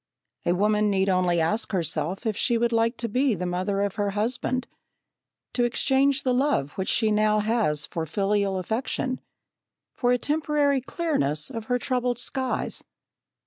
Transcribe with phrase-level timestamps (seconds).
[0.47, 3.97] A woman need only ask herself if she would like to be the mother of
[3.97, 4.67] her husband
[5.53, 9.21] to exchange the love which she now has for filial affection
[9.93, 12.83] for a temporary clearness of her troubled skies.